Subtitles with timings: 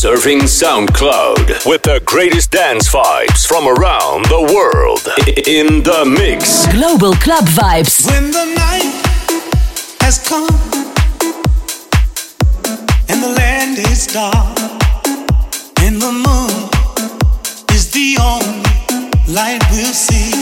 [0.00, 5.06] Serving SoundCloud with the greatest dance vibes from around the world
[5.46, 6.66] in the mix.
[6.72, 8.06] Global Club Vibes.
[8.06, 8.96] When the night
[10.00, 10.48] has come
[13.10, 14.58] and the land is dark
[15.82, 16.70] and the moon
[17.76, 20.32] is the only light we'll see.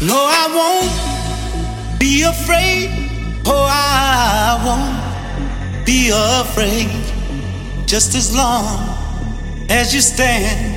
[0.00, 2.88] No, I won't be afraid.
[3.44, 4.97] Oh, I won't
[5.88, 6.90] be afraid
[7.86, 8.66] just as long
[9.70, 10.76] as you stand,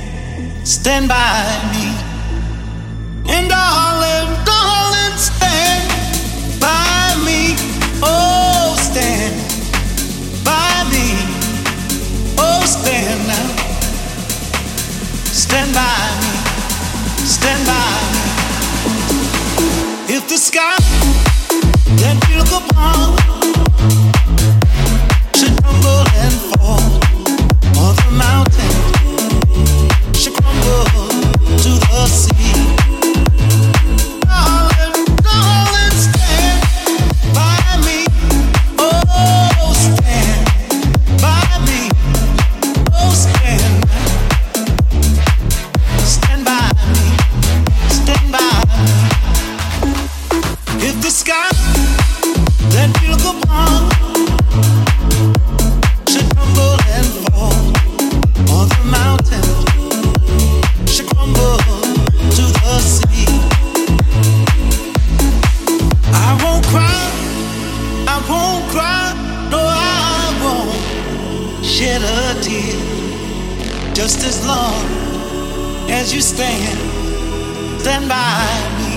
[0.66, 1.92] stand by me.
[3.30, 5.84] And darling, darling, stand
[6.58, 7.54] by me.
[8.02, 9.36] Oh, stand
[10.48, 11.06] by me.
[12.38, 13.48] Oh, stand now.
[15.44, 16.32] Stand by me.
[17.36, 18.22] Stand by me.
[20.16, 20.78] If the sky
[22.00, 23.21] that you look upon
[71.82, 72.78] shed a tear.
[73.92, 74.84] Just as long
[75.90, 76.78] as you stand,
[77.80, 78.46] stand by
[78.78, 78.92] me.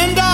[0.00, 0.25] And I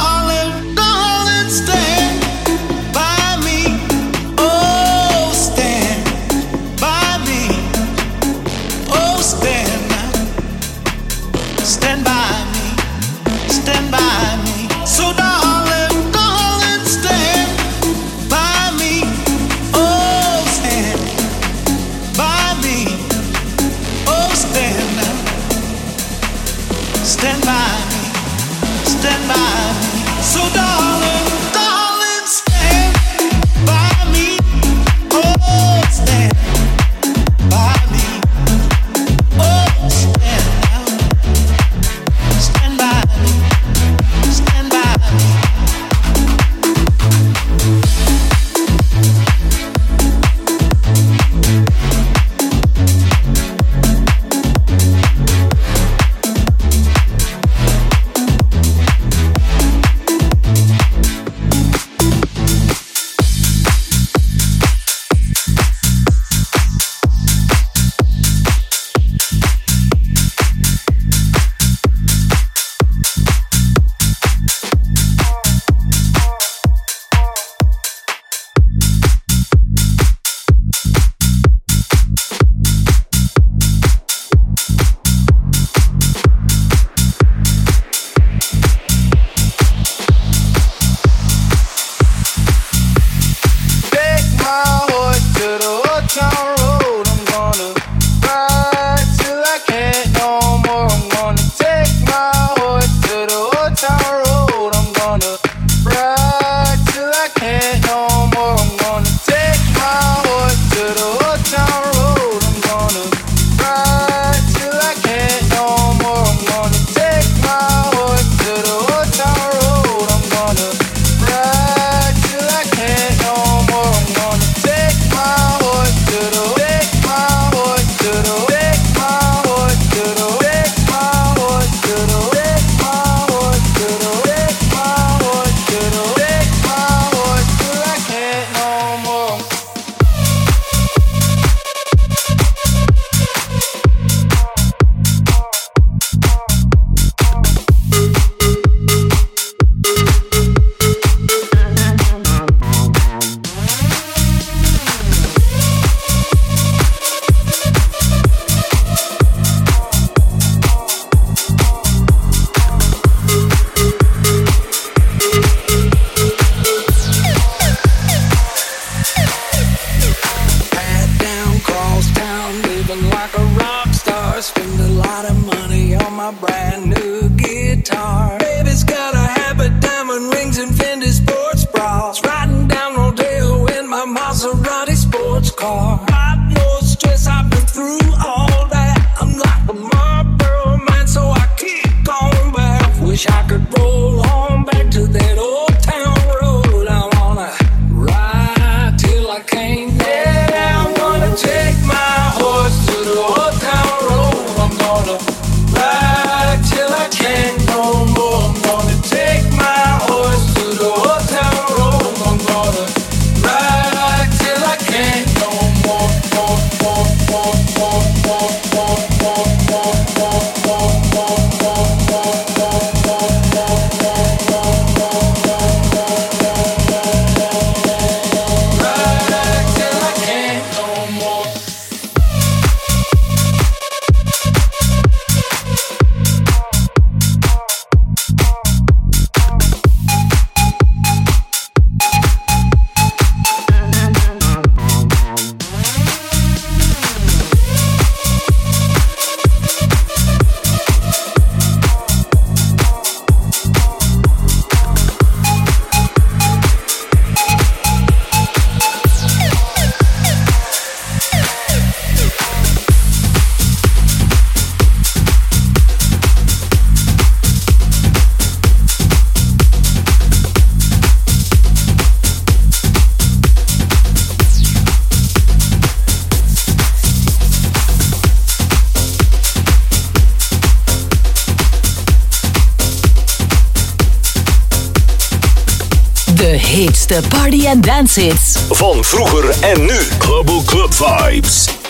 [287.13, 288.57] De party and dance hits.
[288.69, 289.99] Van vroeger en nu.
[290.19, 291.82] Global Club Vibes.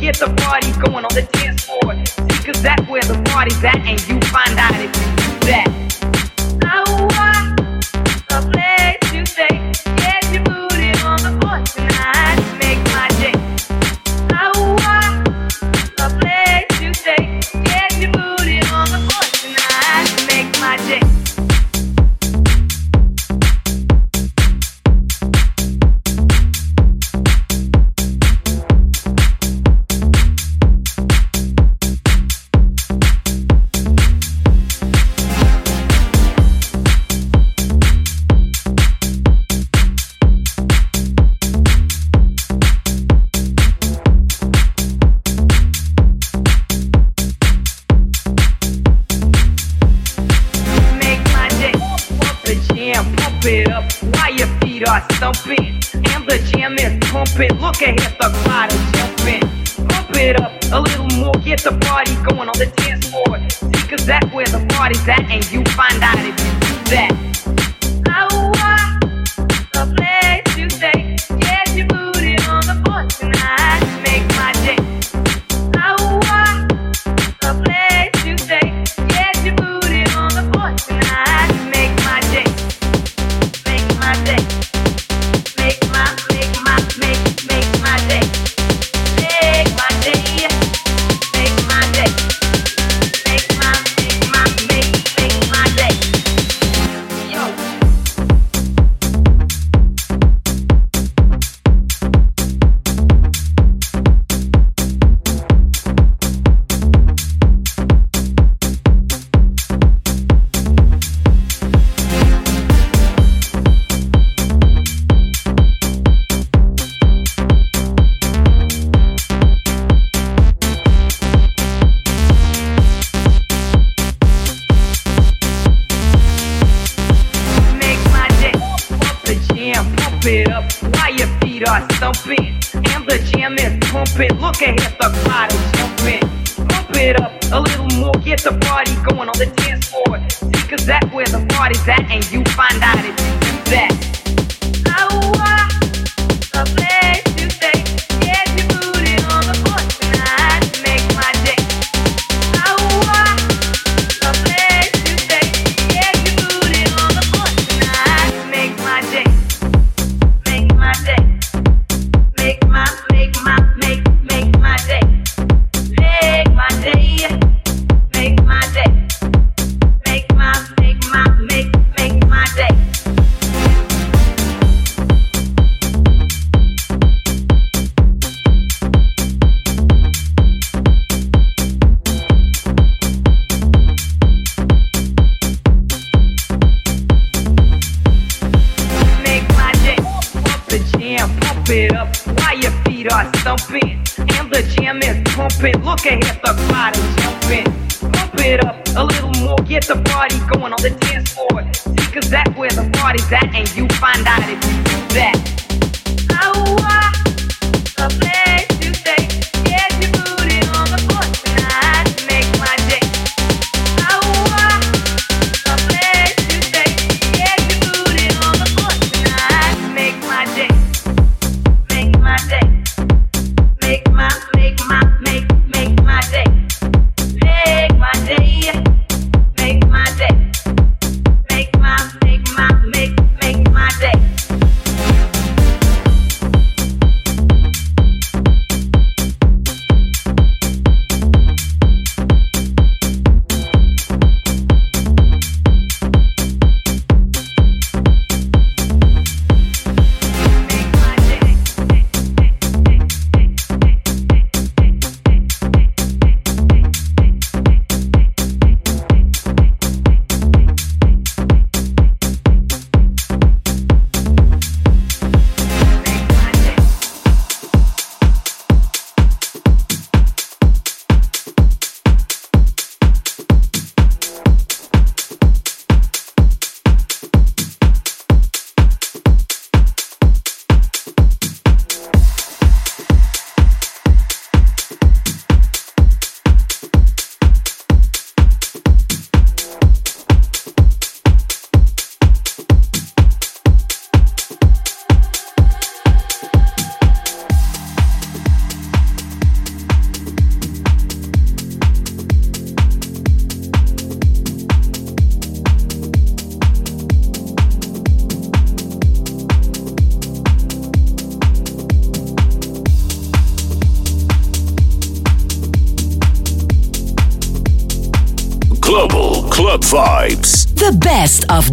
[0.00, 1.94] get the party going on the dance floor.
[2.42, 5.89] Cause that's where the party's at, and you find out if you do that.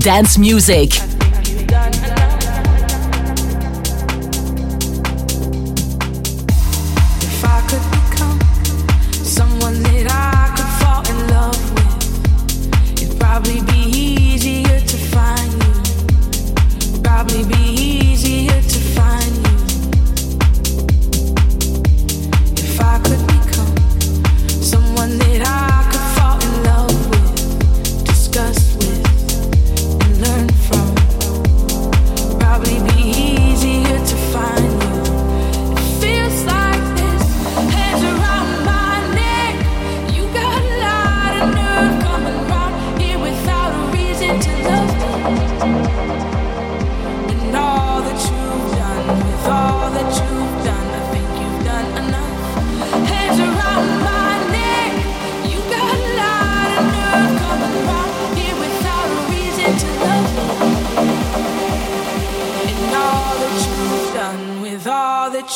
[0.07, 1.16] dance music.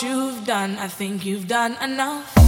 [0.04, 2.41] Best think you've done enough.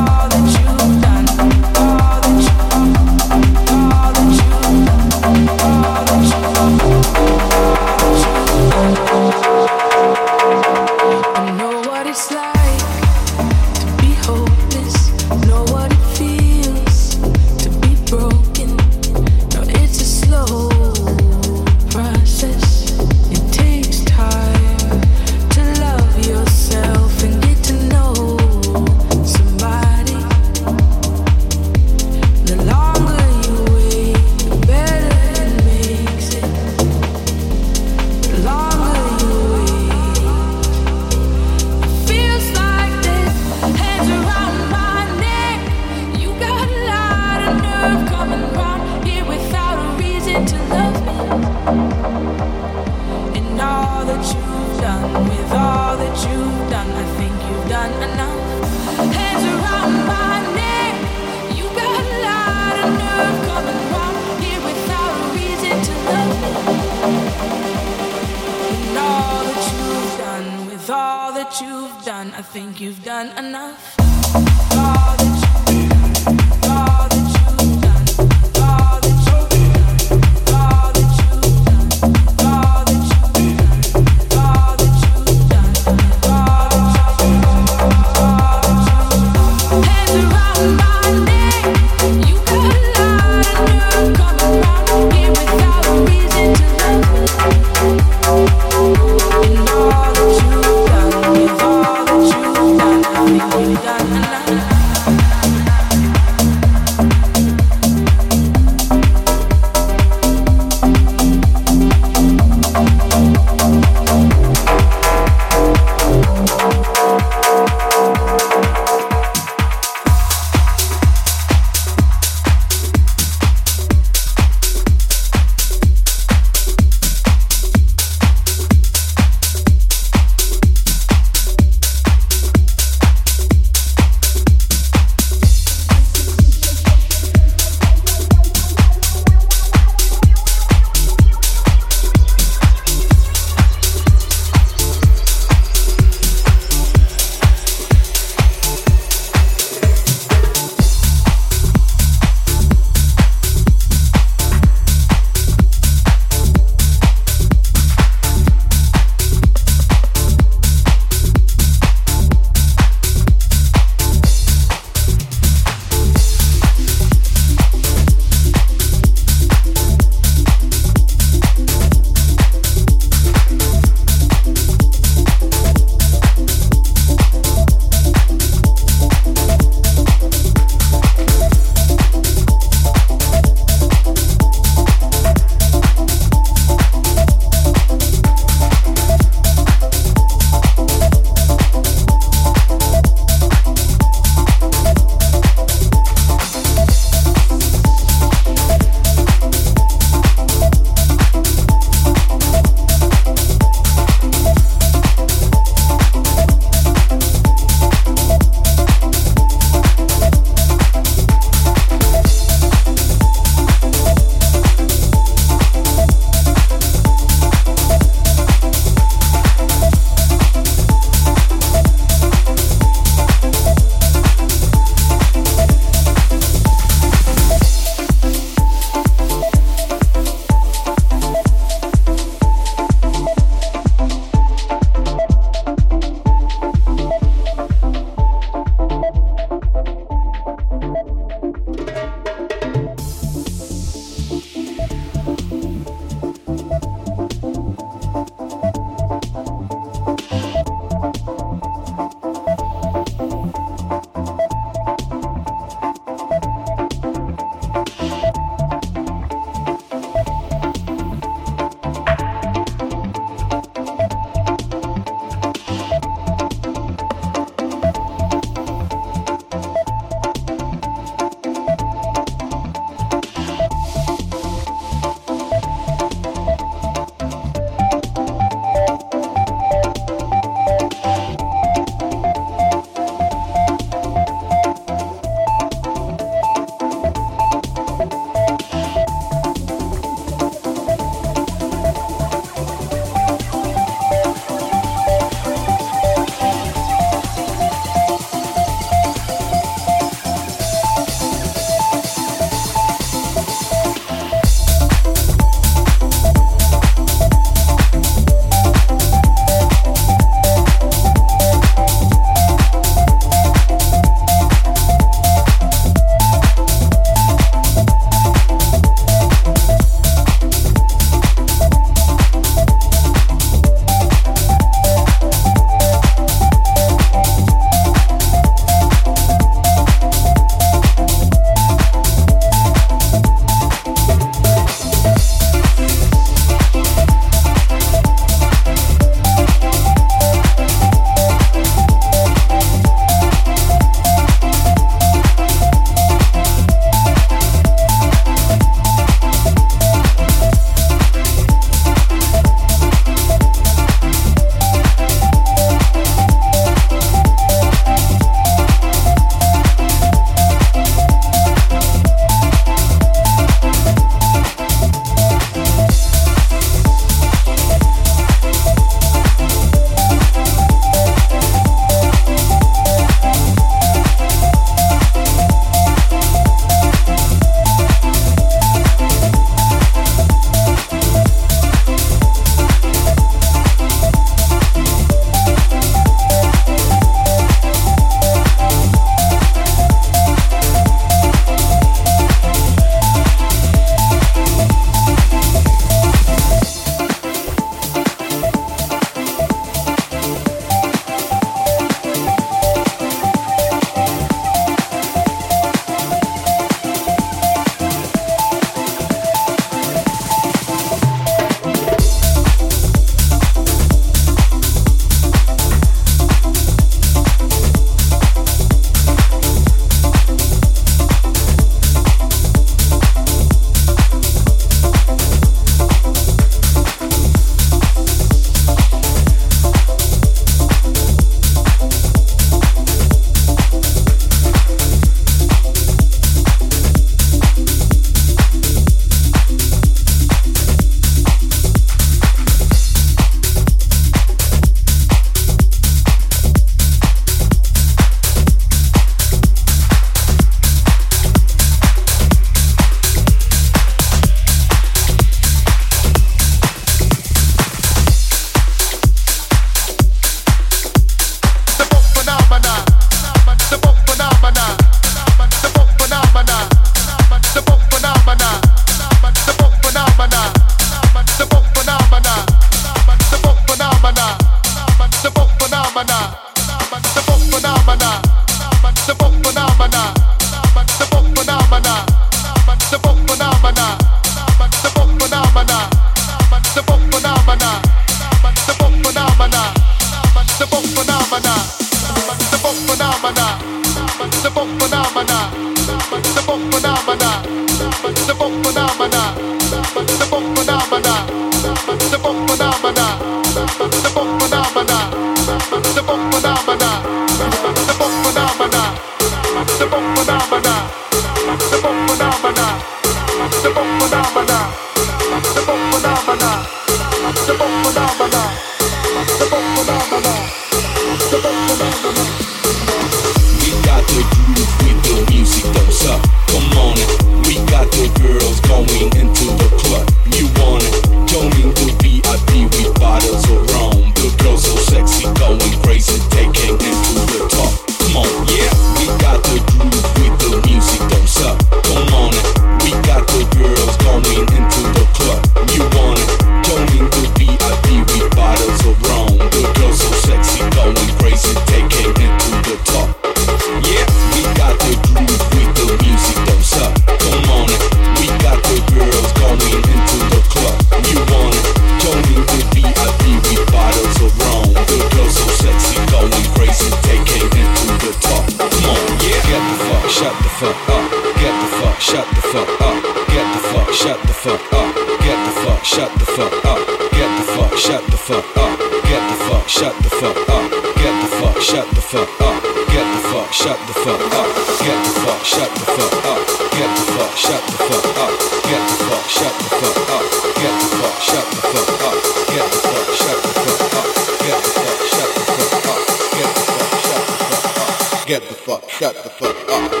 [585.43, 586.41] shut the fuck up.
[586.71, 588.33] Get the fuck, shut the fuck up.
[588.69, 590.25] Get the fuck, shut the fuck up.
[590.61, 592.17] Get the fuck, shut the fuck up.
[592.51, 594.07] Get the fuck, shut the fuck up.
[594.45, 596.01] Get the fuck, shut the fuck up.
[596.37, 598.27] Get the fuck, shut the fuck up.
[598.27, 600.00] Get the fuck, shut the fuck up.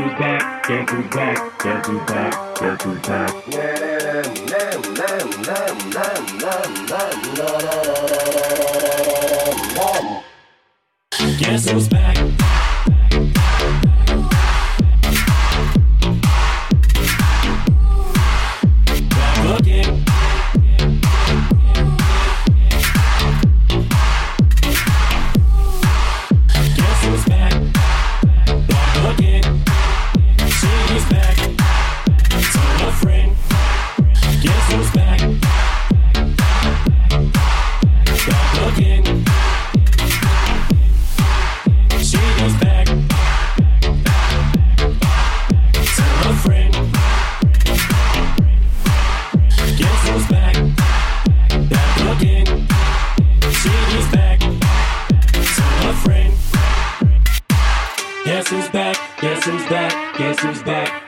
[0.00, 3.34] it back, dance it back, dance it back, dance it back.
[11.38, 12.29] Guess who's back?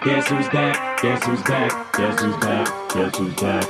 [0.05, 1.01] Guess who's back?
[1.01, 1.93] Guess who's back?
[1.93, 2.89] Guess who's back?
[2.93, 3.65] Guess who's back?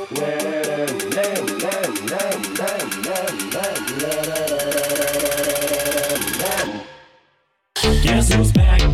[8.02, 8.91] Guess who's back?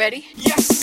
[0.00, 0.24] ready?
[0.34, 0.80] Yes!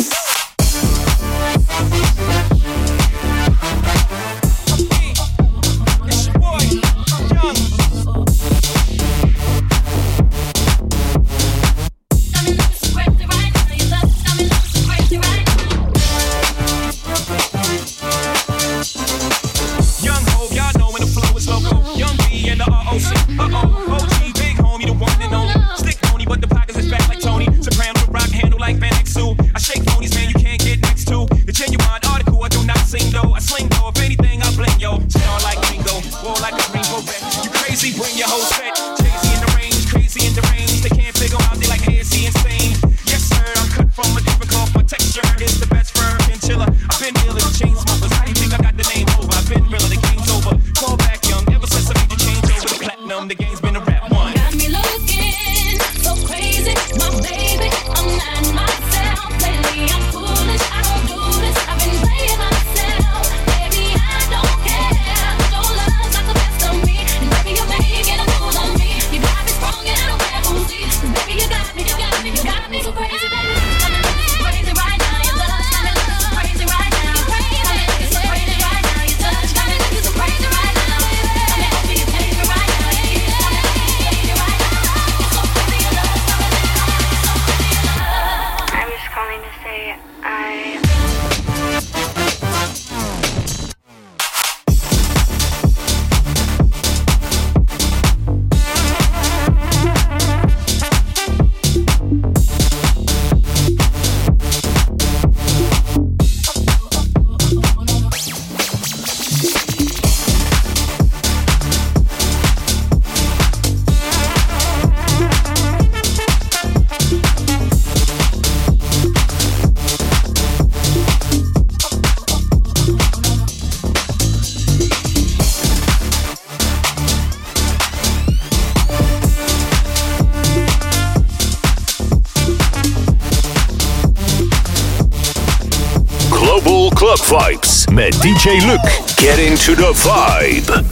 [138.11, 139.17] DJ Luke.
[139.17, 140.86] Get into the vibe.